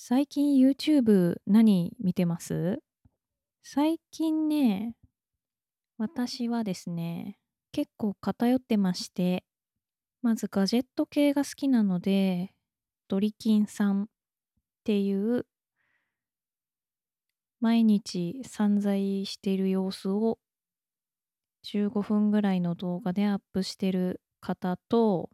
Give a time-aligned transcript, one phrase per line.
[0.00, 2.78] 最近 YouTube 何見てます？
[3.64, 4.94] 最近ね、
[5.98, 7.36] 私はですね、
[7.72, 9.42] 結構偏ってまして、
[10.22, 12.54] まずガジェット系が好きなので、
[13.08, 14.06] ドリキンさんっ
[14.84, 15.46] ていう
[17.60, 20.38] 毎日散財している様子を
[21.64, 25.28] 15分ぐらいの動画でアップしてる方と、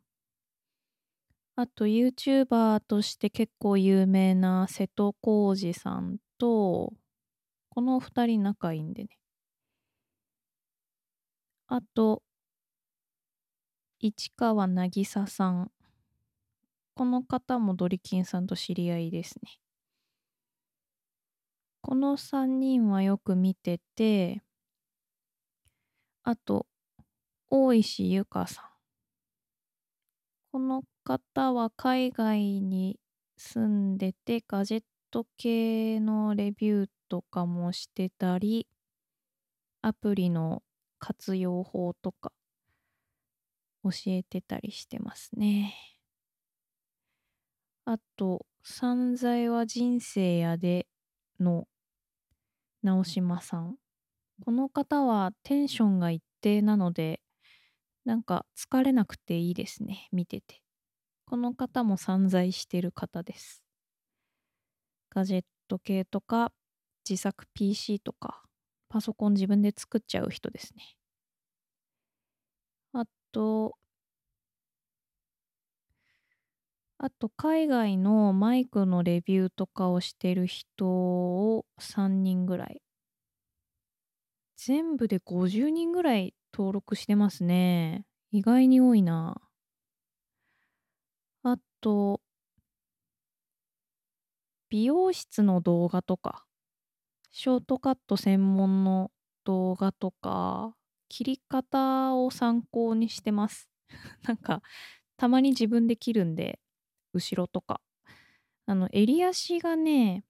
[1.56, 6.92] あと YouTuber として結構有名な瀬戸康史さんと、
[7.70, 9.10] この二人仲いいんでね。
[11.66, 12.22] あと、
[13.98, 15.72] 市川渚さん。
[16.94, 19.58] この方もドリキンさんと知り合いですね。
[21.82, 24.42] この3人はよく見てて、
[26.22, 26.66] あと、
[27.50, 28.64] 大石ゆかさん。
[30.52, 32.98] この方は海外に
[33.36, 38.66] 住んでてガジェット系のレビューとかもしてたり、
[39.82, 40.64] アプリの
[40.98, 42.32] 活用法とか
[43.84, 45.74] 教えてたりしてますね。
[47.86, 50.86] あと、散財は人生やで
[51.40, 51.66] の
[52.82, 53.78] 直島さん。
[54.44, 57.22] この方はテンションが一定なので、
[58.06, 60.63] なんか疲れなくていいですね、見てて。
[61.26, 63.62] この方も散財してる方です。
[65.10, 66.52] ガジェット系とか、
[67.08, 68.42] 自作 PC とか、
[68.90, 70.96] パソコン自分で作っちゃう人ですね。
[72.94, 73.76] あと、
[76.98, 82.82] あと海外のマイクのレビューとかをしてる人を3人ぐらい。
[84.56, 88.04] 全部で50人ぐらい登録してますね。
[88.32, 89.40] 意外に多いな。
[91.84, 92.22] と、
[94.70, 96.46] 美容室の動画とか、
[97.30, 99.10] ショートカット専門の
[99.44, 100.74] 動画とか、
[101.10, 103.68] 切り方を参考にしてます。
[104.26, 104.62] なんか、
[105.18, 106.58] たまに自分で切るんで、
[107.12, 107.82] 後ろとか。
[108.64, 110.24] あの、襟足がね、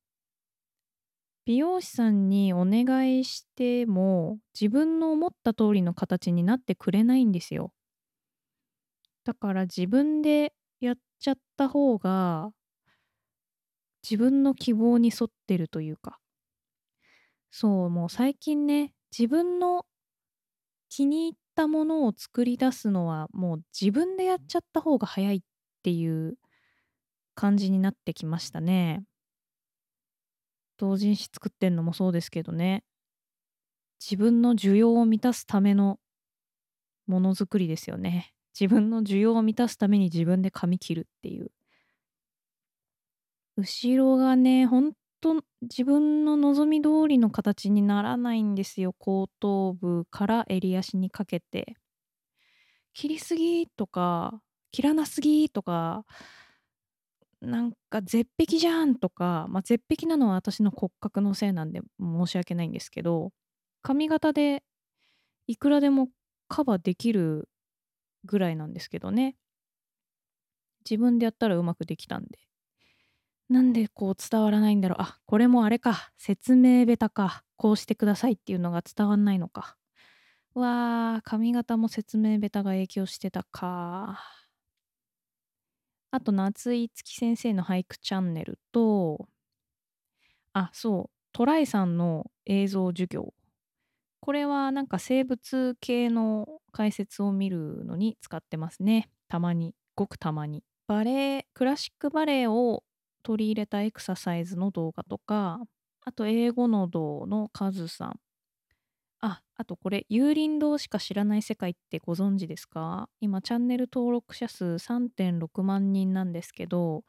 [1.47, 7.73] 美容師さんにお願いしても、自分の思った通りの形になってくれないんですよ。
[9.25, 12.51] だから自分でやっちゃった方が、
[14.09, 16.21] 自分の希望に沿ってるというか。
[17.51, 19.87] そう、もう最近ね、自分の
[20.89, 25.41] 気に入ったものを作り出すのはもう自分でやっちゃった方が早いっ
[25.83, 26.37] ていう
[27.37, 29.05] 感じになってきましたね。
[30.77, 32.85] 同人誌作ってんのもそうですけどね。
[34.01, 35.99] 自分の需要を満たすための
[37.07, 38.34] ものづくりですよね。
[38.59, 41.51] 自分の需要を満たすために自分で髪切るっていう。
[43.57, 48.93] 後ろがね、ほんと自分の望み通りの形にならないんですよ。
[48.99, 51.77] 後頭部から襟足にかけて。
[52.95, 54.41] 切りすぎとか、
[54.71, 56.05] 切らなすぎとか、
[57.41, 63.33] なんか絶壁じゃんとか、まあ、絶壁なのは私の骨格のせいなんで申し訳ないんですけど、
[63.83, 64.63] 髪型で
[65.47, 66.09] いくらでも
[66.49, 67.49] カバーできる
[68.25, 69.37] ぐらいなんですけどね。
[70.89, 72.39] 自分でやったらうまくできたんで。
[73.49, 75.03] なんでこう伝わらないんだろう。
[75.03, 76.13] あ、これもあれか。
[76.19, 77.45] 説明ベタか。
[77.57, 79.77] こうしてくださいっていうのが伝わんないのか。
[80.55, 84.21] わー、髪型も説明ベタが影響してたか。
[86.11, 89.29] あと、夏井月先生の俳句チャンネルと、
[90.53, 93.35] あ、そう、トライさんの映像授業。
[94.25, 99.11] これはなんか生物系の解説を見るのに使ってますね。
[99.29, 100.65] たまに、ごくたまに。
[100.87, 102.85] バレエ、クラシックバレエを
[103.23, 105.61] 取り入れたエクササイズの動画とか、
[106.01, 108.21] あと英語の道のカズさん。
[109.21, 113.11] あ、あとこれ、有林堂しか知らない世界ってご存知ですか？
[113.21, 117.05] 今、チャンネル登録者数3.6万人なんですけど、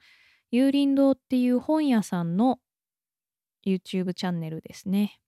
[0.52, 2.60] 有林堂っていう本屋さんの
[3.66, 5.22] YouTube チャンネルですね。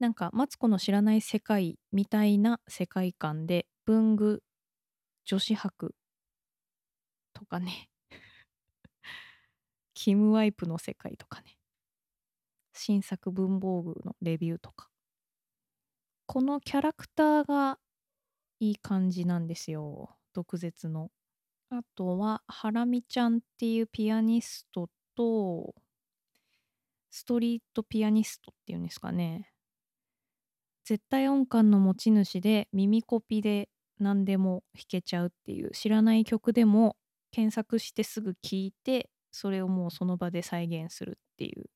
[0.00, 4.42] なんか、マツコの知らない世界みたいな世界観で、文具、
[5.26, 5.94] 女子博
[7.34, 7.90] とかね、
[9.94, 11.58] キムワイプの世界とかね、
[12.72, 14.88] 新作文房具のレビューとか。
[16.26, 17.78] このキャラクターが
[18.60, 20.16] いい感じなんですよ。
[20.32, 21.10] 毒舌の。
[21.70, 25.74] あとは、ハラミちゃんっていうピアニストと、
[27.10, 29.49] ストリートピアニストっていうんですかね。
[30.90, 33.68] 絶対音感の持ち主で耳コピで
[34.00, 36.96] 何でも弾けちゃうっていう知らない曲でも
[37.30, 41.66] 検索してすぐ聴いてそれをもうその場で再現するっていう。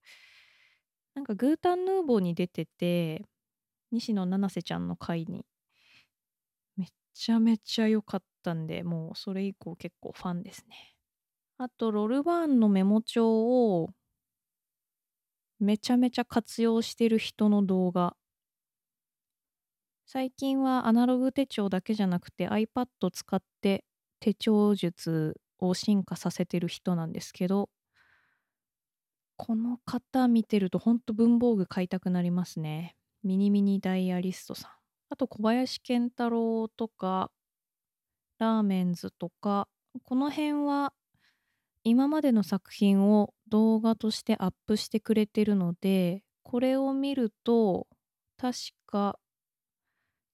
[1.14, 3.24] なんかグータンヌーボーに出てて、
[3.92, 5.46] 西野七瀬ちゃんの回に、
[6.76, 10.96] めっちゃめちゃ良かったんで、もうそれ以降結構ファンですね。
[11.58, 13.90] あと、ロルバーンのメモ帳を
[15.60, 18.16] めちゃめちゃ活用してる人の動画。
[20.06, 23.84] 最近はアナログ手帳だけじゃなくて iPad 使って
[24.20, 27.70] 手帳術を進化させてる人なんですけど、
[29.36, 32.96] この方見てるとほんと文房具買いたくなりますね。
[33.22, 34.70] ミニミニダイアリストさん。
[35.10, 37.30] あと小林健太郎とか、
[38.38, 39.68] ラーメンズとか、
[40.04, 40.92] この辺は
[41.84, 47.88] 今までの作品を動画としてアップしてくれてるので、これを見ると、
[48.38, 49.18] 確か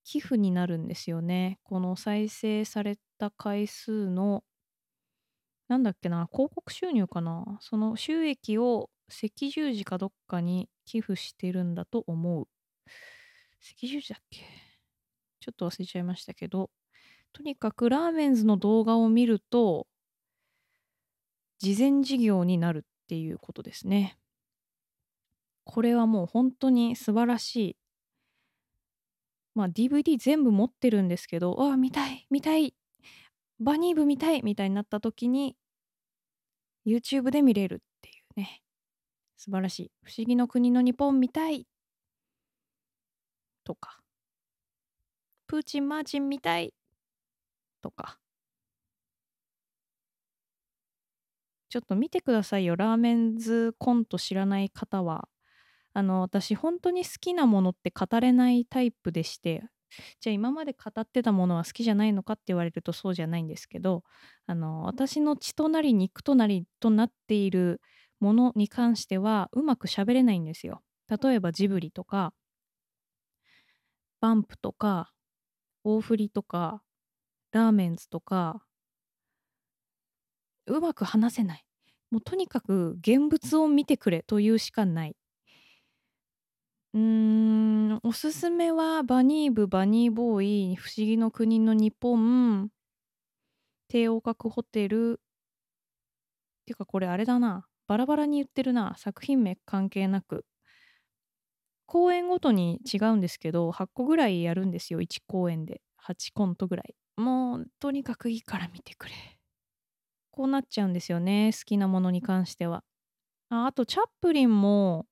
[0.05, 1.58] 寄付になるんですよね。
[1.62, 4.44] この再生された回数の、
[5.69, 7.58] なんだっけな、広告収入かな。
[7.61, 12.49] その収益を赤十字かどっかに寄付してるんだと思う。
[13.73, 14.43] 赤十字だっけ？
[15.41, 16.70] ちょっと忘れちゃいましたけど、
[17.32, 19.87] とにかくラーメンズの動画を見ると、
[21.58, 24.19] 事前事業になるっていうことですね。
[25.64, 27.76] これはもう本当に素晴らしい。
[29.61, 32.75] まあ DVD 全部持ってるんですけど、ああ、見たい、見たい、
[33.61, 35.55] バニー部見たいみたいになった時に、
[36.87, 38.62] YouTube で見れるっていうね。
[39.37, 39.93] 素晴らしい。
[40.03, 41.67] 不思議の国の日本見たい。
[43.62, 44.01] とか。
[45.47, 46.73] プーチン・マーチン見たい。
[47.83, 48.19] とか。
[51.69, 52.77] ちょっと見てくださいよ。
[52.77, 55.29] ラーメンズコント知らない方は。
[55.94, 59.62] あの、私本当に好きなものって語れないタイプでして、
[60.20, 64.04] じゃあ今まで語ってたものは好きじゃないのかって言われるとそうじゃないんですけど、
[64.46, 67.81] あの、私の血となり肉となりとなっている
[68.20, 70.82] ものに関してはうまく喋れないんですよ。
[71.22, 72.32] 例えばジブリとか、
[74.20, 75.12] バンプとか、
[75.84, 76.82] 大振りとか、
[77.52, 78.66] ラーメンズとか、
[80.66, 81.64] うまく話せない。
[82.10, 85.16] もうとにかく現物を見てくれというしかない。
[86.94, 92.70] うーん、おすすめはバニー部、バニーボーイ、不思議の国の日本、
[93.88, 95.20] 帝王閣ホテル。
[95.20, 97.66] っていうかこれあれだな。
[97.87, 98.94] バラバラに言ってるな。
[98.96, 100.44] 作品名関係なく。
[101.87, 105.00] 公演ごとに違うんですけど、8個ぐらいやるんですよ。
[105.00, 105.82] 1公演で。
[105.96, 106.94] 8コントぐらい。
[107.16, 109.14] もう、とにかくいいから見てくれ。
[110.31, 111.50] こうなっちゃうんですよね。
[111.52, 112.84] 好きなものに関しては。
[113.50, 115.06] ああと、チャップリンも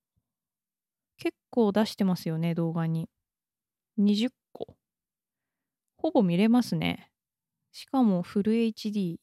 [1.19, 3.09] 結構出してますよね、動画に。
[3.99, 4.77] 20個。
[5.97, 7.11] ほぼ見れますね。
[7.73, 9.19] しかもフル HD。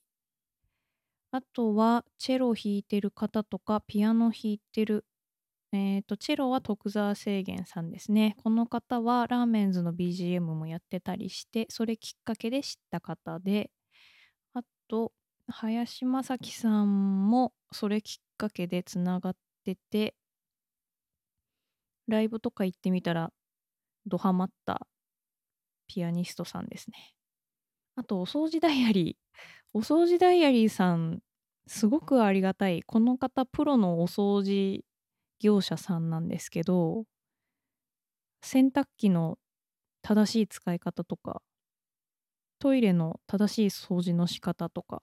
[1.32, 5.06] あとは、チェロ弾いてる方とか、ピアノ弾いてる。
[5.72, 8.36] えっ、と、チェロは徳沢制限さんですね。
[8.44, 13.72] この方はラーメンズの BGM もやってたりして、それきっかけで知った方で、
[14.54, 15.14] あと、
[15.48, 20.16] 林正樹さんもそれきっかけでつながってて、
[22.08, 23.32] ライブとか行ってみたら、
[24.08, 24.88] ドハマった
[25.88, 27.14] ピアニストさんですね。
[27.96, 29.40] あと、お掃除ダイアリー。
[29.74, 31.22] お掃除ダイアリーさん、
[31.68, 32.84] すごくありがたい。
[32.84, 34.86] この方、プロのお掃除
[35.40, 37.06] 業者さんなんですけど、
[38.42, 39.38] 洗濯機の
[40.02, 41.42] 正しい使い方とか、
[42.60, 45.02] トイレの正しい掃除の仕方とか、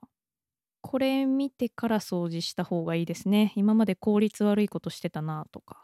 [0.82, 3.52] これ見てから掃除した方がいいですね。
[3.56, 5.81] 今まで効率悪いことしてたなとか。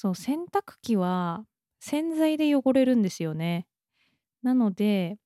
[0.00, 1.44] そう、洗濯機は
[1.78, 3.66] 洗剤で汚れるんですよね。
[4.42, 5.18] なので、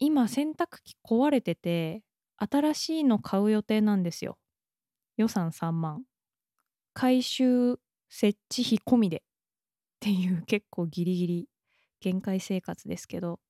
[0.00, 2.02] 今洗濯機壊れてて、
[2.38, 4.38] 新しいの買う予定なんですよ。
[5.16, 6.04] 予算3万。
[6.94, 7.78] 回収
[8.10, 9.20] 設置費込みでっ
[10.00, 11.48] ていう結構ギリギリ
[12.00, 13.40] 限界生活ですけど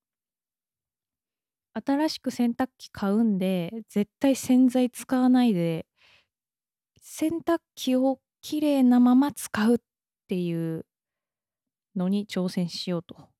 [1.75, 5.87] 新しく洗濯機買うんで絶対洗剤使わないで
[7.03, 9.79] 洗濯機をきれいなまま使うっ
[10.31, 10.87] っていう
[11.97, 13.31] のに挑戦しようと。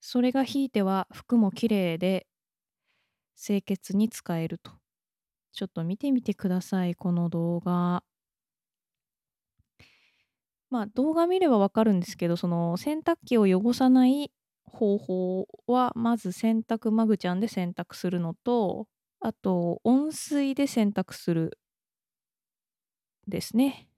[0.00, 2.26] それがひいては服もきれいで
[3.36, 4.72] 清潔に使えると。
[5.52, 8.02] ちょっと見てみてくださいこの動画。
[10.70, 14.32] まあ動画見ればわかるんですけどその洗濯機を汚さない
[14.64, 18.86] 方法はまず洗濯マグちゃんで洗濯するのと
[19.20, 21.58] あと温水で洗濯する
[23.28, 23.88] ですね。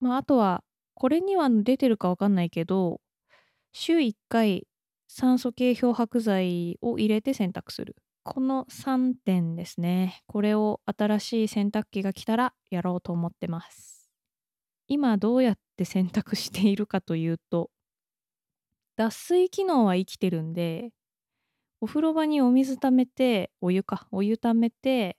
[0.00, 0.64] まああとは
[1.00, 3.00] これには出てるかわかんないけど
[3.72, 4.68] 週1回
[5.08, 10.22] 酸素系漂白剤を入れて洗濯するこの3点ですね。
[10.26, 14.10] これを新しい洗濯機が来たらやろうと思ってます。
[14.88, 17.70] 今どうやって洗濯しているかというと、
[18.96, 20.90] 脱水機能は生きてるんで、
[21.80, 25.16] お風呂場にお水溜めて、お湯か、お湯溜めて、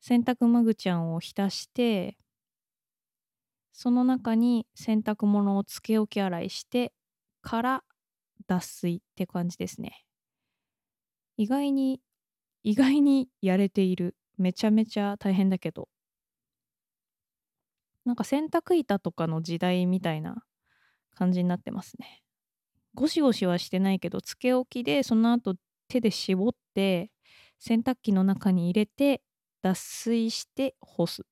[0.00, 2.18] 洗濯マグちゃんを浸して、
[3.72, 6.92] その中に洗濯物をつけ置き洗いして
[7.40, 7.84] から
[8.46, 10.04] 脱水って感じですね。
[11.36, 12.00] 意外に
[12.62, 14.16] 意外にやれている。
[14.38, 15.88] めちゃめちゃ大変だけど。
[18.04, 20.44] なんか洗濯板とかの時代みたいな
[21.14, 22.22] 感じになってますね。
[22.94, 25.54] ゴシゴシはしてないけどつけ置きでその後
[25.88, 27.10] 手で絞って
[27.58, 29.22] 洗濯機の中に入れて
[29.62, 31.22] 脱水して干す。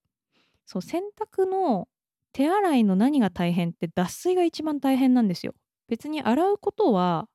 [0.66, 1.88] そう洗濯の
[2.32, 5.54] 手洗いの何が大変って脱水が一番大変なんですよ。
[5.88, 7.28] 別に洗うことは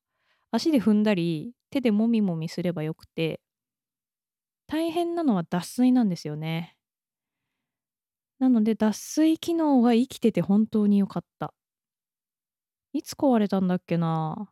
[0.52, 3.40] 足で踏んだり手でもみもみすればよくて
[4.70, 6.76] 大変なのは脱水なんですよね。
[8.40, 11.54] なので脱水機能が生きてて本当に良かった。
[12.94, 14.50] いつ壊れたんだっけな。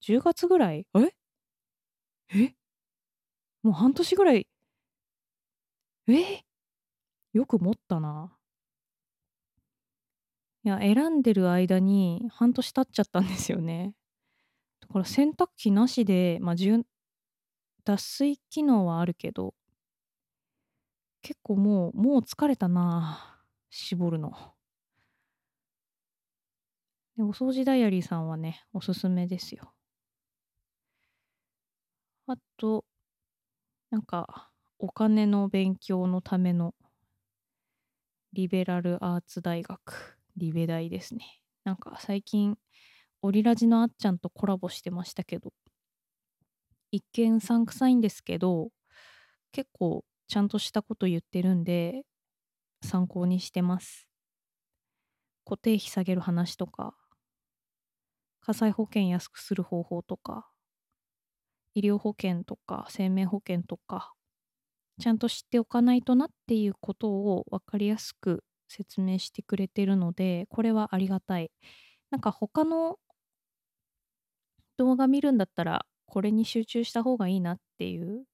[0.00, 0.86] 10月ぐらい？
[0.94, 1.12] え？
[2.30, 2.54] え？
[3.62, 4.46] もう半年ぐらい。
[6.08, 6.42] え？
[7.32, 8.36] よく持ったな。
[10.64, 13.94] いや、選んでる間に半年経っちゃったんですよね。
[14.80, 16.56] だから洗濯機なしで、まあ、
[17.84, 19.54] 脱水機能はあるけど、
[21.22, 23.40] 結構もう、もう疲れたな
[23.70, 24.32] 絞るの。
[27.16, 29.72] で、お掃除ダイアリーさんはね、おすすめですよ。
[32.26, 32.84] あと、
[33.90, 34.50] なんか、
[34.80, 36.74] お金の勉強のための
[38.34, 41.40] リベラルアーツ大学リベ大ですね。
[41.64, 42.56] なんか最近、
[43.22, 45.52] オリラジのあっちゃんとコラボしてましたけど、
[46.90, 48.70] 一見さんくさいんですけど、
[49.52, 52.02] 結構ちゃんとしたこと言ってるんで、
[52.82, 54.08] 参考にしてます。
[55.44, 56.96] 固定費下げる話とか、
[58.40, 60.50] 火災保険安くする方法とか、
[61.74, 64.12] 医療保険とか生命保険とか、
[65.00, 71.50] ちゃんと知っておかないとなっていうことを分かりやすく説明してくれてるので、これはありがたい。
[72.10, 72.98] なんか他の
[74.78, 78.24] 動画見るんだったら、これに集中した方がいいなっていう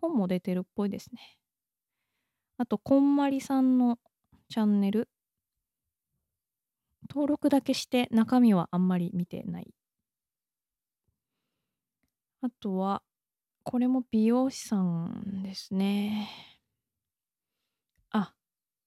[0.00, 1.38] 本も出てるっぽいですね。
[2.58, 3.98] あと、こんまりさんの
[4.48, 5.08] チャンネル。
[7.08, 9.72] 登録だけして中身はあんまり見てない。
[12.40, 13.02] あとは、
[13.62, 16.28] これも美容師さんですね。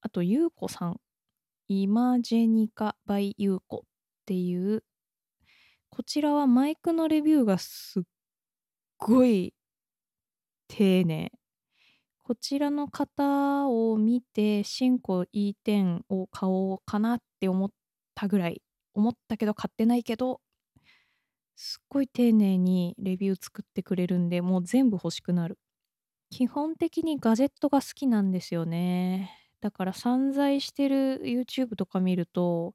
[0.04, 1.00] あ、と、ゆうこさん。
[1.68, 3.88] イマジェニカ・バイ・ユーコっ
[4.26, 4.84] ていう、
[5.90, 8.02] こちらはマイクのレビューがすっ
[8.98, 9.54] ごい
[10.68, 11.30] 丁寧。
[12.24, 17.70] こちらの方を見て、シンコ E10 を買おうかなって思っ
[18.14, 18.62] たぐらい。
[18.94, 20.40] 思ったけど買ってないけど、
[21.56, 25.58] すっごい丁寧にレビュー作ってくれるんで、もう全部欲しくなる。
[26.30, 29.41] 基本的にガジェットが好きなんですよね。
[29.62, 32.74] だから散財してる YouTube とか見ると、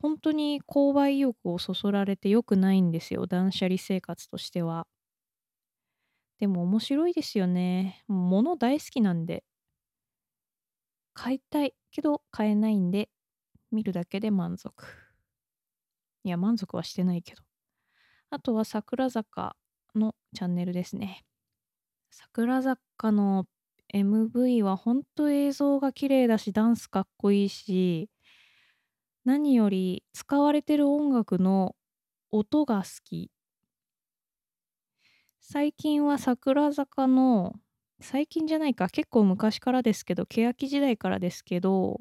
[0.00, 4.86] 本当に購買意欲をそそられて良くないんですよ、断捨離生活としては。
[6.38, 8.02] でも面白いですよね。
[8.08, 9.44] 物大好きなんで。
[11.14, 13.10] 買いたいけど買えないんで、
[13.70, 14.84] 見るだけで満足。
[16.24, 17.42] いや、満足はしてないけど。
[18.30, 19.56] あとは桜坂
[19.94, 21.24] のチャンネルですね。
[22.10, 23.46] 桜坂の
[23.92, 28.08] MV はほんと映像が綺麗だし、ダンスかっこいいし、
[29.24, 31.74] 何より使われてる音楽の
[32.30, 33.30] 音が好き。
[35.40, 37.52] 最近は桜坂の、
[38.00, 42.00] 最近じゃないか、結構昔からですけど、欅時代からですけど、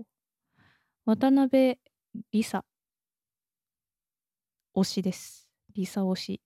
[1.06, 1.78] 渡辺
[2.34, 2.66] 梨沙
[4.76, 5.50] 推しです。
[5.76, 6.42] 梨沙推し。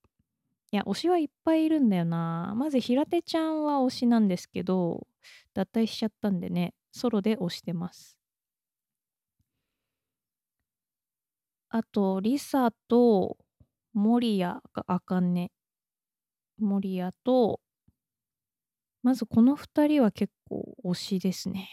[0.71, 2.53] いや、推しはいっぱいいるんだよな。
[2.57, 5.07] まず平手ちゃんは推しなんですけど、
[5.53, 8.17] 脱退しちゃったんでね、ソロで推してます。
[11.69, 13.37] あと、リサと
[13.93, 15.51] 守谷があかね。
[16.57, 17.59] 守谷と、
[19.03, 21.69] まずこの2人は結構推しですね。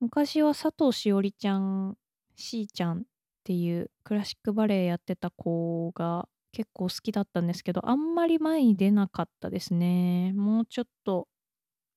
[0.00, 1.96] 昔は佐藤しおりちゃん、
[2.36, 3.02] しーちゃんっ
[3.44, 10.32] ていうクラシックバレエやってた子が結構好きだったんですけど、あんまり前に出なかったですね。
[10.34, 11.28] もうちょっと、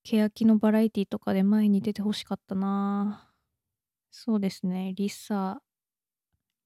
[0.04, 3.32] 欅のバラエティとかで前に出てほしかったな。
[4.10, 5.62] そうですね、リサ、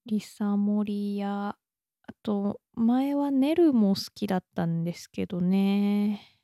[0.05, 1.55] リサモリや、
[2.07, 6.39] あと、前はねるも好きだったんですけどね。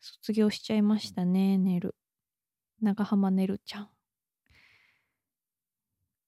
[0.00, 1.94] 卒業しちゃいましたね、ねる。
[2.80, 3.90] 長浜ねるちゃん。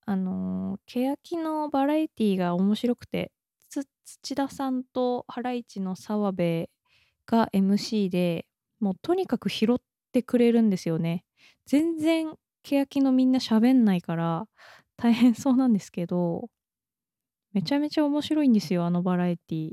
[0.06, 3.32] あの、欅のバラエティが面白くて、
[3.68, 6.68] つ土田さんとハライチの澤部
[7.26, 8.46] が MC で、
[8.84, 9.78] もうとにかく拾っ
[10.12, 11.24] てくれるんですよね。
[11.64, 14.46] 全然欅のみんな喋んないから
[14.98, 16.50] 大変そうなんですけど、
[17.54, 19.72] めちゃめちゃ面白いんですよ、あのバラエティ。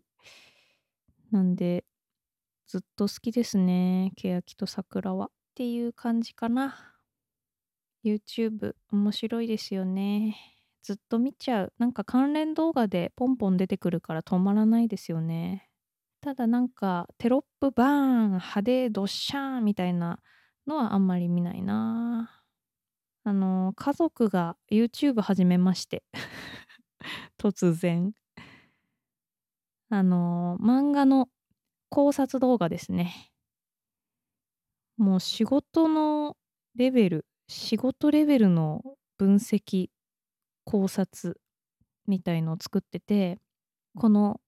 [1.29, 1.83] なんで、
[2.67, 5.25] ずっと好きですね、欅と桜は。
[5.25, 6.95] っていう感じかな。
[8.05, 10.37] YouTube 面白いですよね。
[10.83, 11.73] ずっと見ちゃう。
[11.79, 15.70] なんか関連動画でポンポン出てくるから止まらないですよね。
[16.21, 20.19] ただなんかテロップバーン派手ドッシャーンみたいな
[20.67, 22.43] のはあんまり見ないな。
[23.23, 26.03] あの家族が YouTube 始めまして。
[27.39, 28.13] 突然。
[29.89, 31.27] あの漫画の
[31.89, 33.31] 考察動画ですね。
[34.97, 36.37] もう仕事の
[36.75, 38.83] レベル仕事レベルの
[39.17, 39.89] 分析
[40.65, 41.41] 考察
[42.07, 43.39] みたいのを作ってて
[43.95, 44.39] この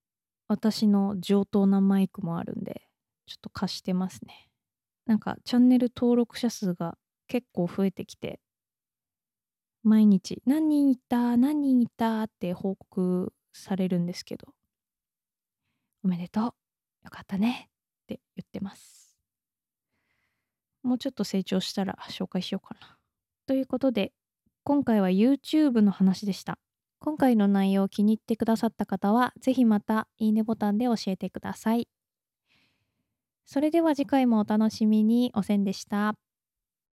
[0.53, 2.83] 私の上等なマイクもあるんで
[3.25, 4.49] ちょっと貸してますね。
[5.07, 6.95] なんかチャンネル登録者数が
[7.27, 8.39] 結構増えてきて
[9.81, 14.47] 毎日何人いた何人いたって報告されるんですけど
[16.03, 16.53] おめでとうよ
[17.09, 17.69] かったね
[18.03, 19.17] って言ってます。
[20.83, 22.97] もうちょっと成長したら紹介しようかな。
[23.47, 24.13] ということで
[24.63, 26.59] 今回は YouTube の話でした。
[27.03, 31.87] 今回の内容を気に入ってくださった方はぜひまたいいねボタンで教えてください。
[33.45, 35.31] それでは次回もお楽しみに。
[35.33, 36.15] おせんでした。